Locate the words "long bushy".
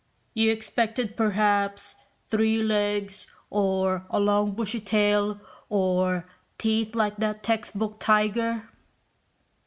4.19-4.79